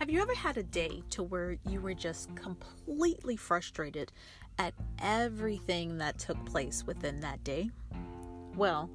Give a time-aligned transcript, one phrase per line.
[0.00, 4.10] Have you ever had a day to where you were just completely frustrated
[4.58, 7.70] at everything that took place within that day?
[8.56, 8.88] Well,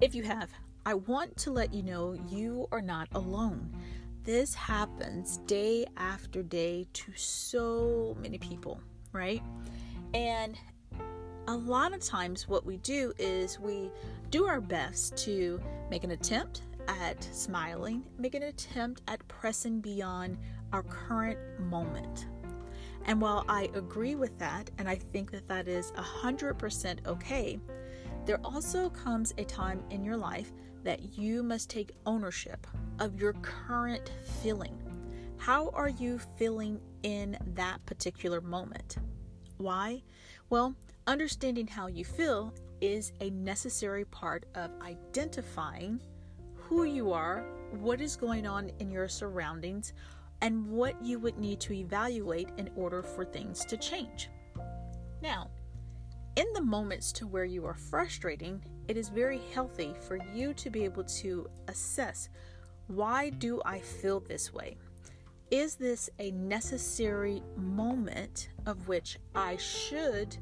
[0.00, 0.50] if you have,
[0.86, 3.76] I want to let you know you are not alone.
[4.22, 8.78] This happens day after day to so many people,
[9.10, 9.42] right?
[10.14, 10.56] And
[11.48, 13.90] a lot of times, what we do is we
[14.30, 20.38] do our best to make an attempt at smiling, make an attempt at pressing beyond
[20.72, 22.26] our current moment.
[23.06, 27.58] And while I agree with that, and I think that that is 100% okay,
[28.24, 30.52] there also comes a time in your life
[30.82, 32.66] that you must take ownership
[32.98, 34.10] of your current
[34.42, 34.78] feeling.
[35.36, 38.96] How are you feeling in that particular moment?
[39.58, 40.02] Why?
[40.48, 40.74] Well,
[41.06, 46.00] understanding how you feel is a necessary part of identifying
[46.68, 47.44] who you are,
[47.80, 49.92] what is going on in your surroundings,
[50.40, 54.28] and what you would need to evaluate in order for things to change.
[55.22, 55.50] Now,
[56.36, 60.70] in the moments to where you are frustrating, it is very healthy for you to
[60.70, 62.28] be able to assess
[62.88, 64.76] why do I feel this way?
[65.50, 70.36] Is this a necessary moment of which I should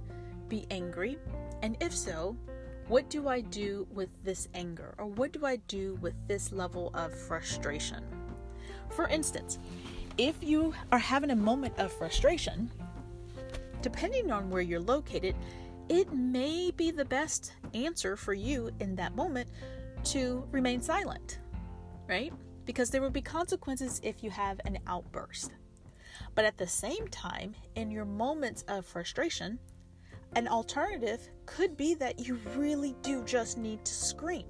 [0.49, 1.19] be angry?
[1.63, 2.37] And if so,
[2.93, 4.95] what do I do with this anger?
[4.99, 8.05] Or what do I do with this level of frustration?
[8.91, 9.59] For instance,
[10.19, 12.71] if you are having a moment of frustration,
[13.81, 15.35] depending on where you're located,
[15.89, 19.49] it may be the best answer for you in that moment
[20.05, 21.39] to remain silent,
[22.07, 22.31] right?
[22.67, 25.53] Because there will be consequences if you have an outburst.
[26.35, 29.61] But at the same time, in your moments of frustration,
[30.35, 34.47] an alternative could be that you really do just need to scream.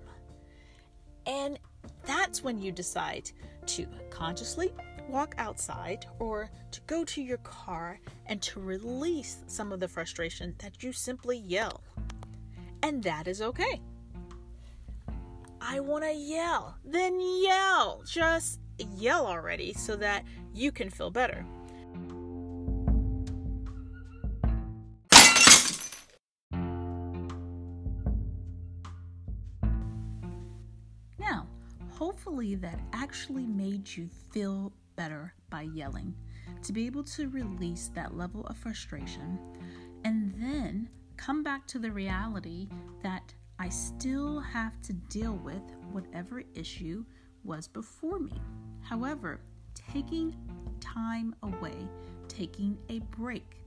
[1.27, 1.58] And
[2.05, 3.30] that's when you decide
[3.66, 4.72] to consciously
[5.08, 10.55] walk outside or to go to your car and to release some of the frustration
[10.58, 11.83] that you simply yell.
[12.83, 13.80] And that is okay.
[15.61, 16.77] I want to yell.
[16.84, 18.02] Then yell.
[18.07, 18.61] Just
[18.96, 21.45] yell already so that you can feel better.
[32.02, 36.13] Hopefully that actually made you feel better by yelling,
[36.61, 39.39] to be able to release that level of frustration,
[40.02, 42.68] and then come back to the reality
[43.05, 47.05] that I still have to deal with whatever issue
[47.45, 48.34] was before me.
[48.80, 49.40] However,
[49.92, 50.34] taking
[50.80, 51.86] time away,
[52.27, 53.58] taking a break,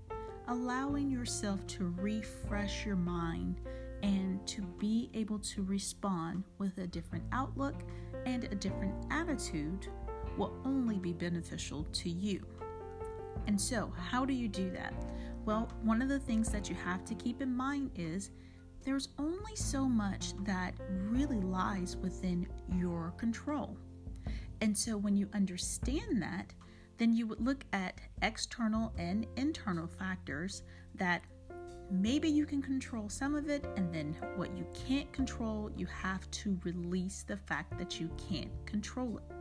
[0.50, 3.62] allowing yourself to refresh your mind
[4.06, 7.74] and to be able to respond with a different outlook
[8.28, 9.88] and a different attitude
[10.38, 12.46] will only be beneficial to you.
[13.48, 14.94] And so, how do you do that?
[15.44, 18.30] Well, one of the things that you have to keep in mind is
[18.84, 23.76] there's only so much that really lies within your control.
[24.62, 26.54] And so, when you understand that,
[26.98, 30.62] then you would look at external and internal factors
[30.94, 31.24] that
[31.90, 36.30] maybe you can control some of it, and then what you can't control, you have
[36.32, 39.36] to release the fact that you can't control it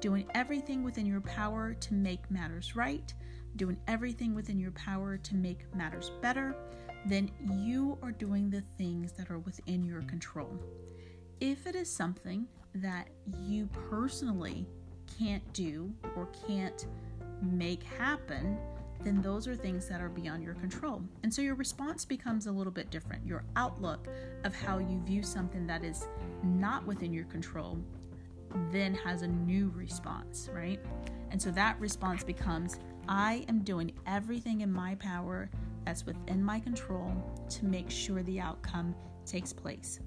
[0.00, 3.12] doing everything within your power to make matters right,
[3.56, 6.54] doing everything within your power to make matters better,
[7.06, 10.58] then you are doing the things that are within your control.
[11.40, 12.46] If it is something
[12.76, 13.08] that
[13.40, 14.66] you personally
[15.18, 16.86] can't do or can't
[17.42, 18.58] make happen,
[19.04, 21.02] then those are things that are beyond your control.
[21.22, 23.26] And so your response becomes a little bit different.
[23.26, 24.08] Your outlook
[24.44, 26.08] of how you view something that is
[26.42, 27.78] not within your control
[28.72, 30.80] then has a new response, right?
[31.30, 32.78] And so that response becomes
[33.08, 35.50] I am doing everything in my power
[35.84, 37.12] that's within my control
[37.50, 38.94] to make sure the outcome
[39.24, 40.00] takes place.